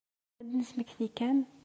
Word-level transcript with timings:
Ad 0.39 0.45
d-nesmekti 0.47 1.07
kan. 1.17 1.39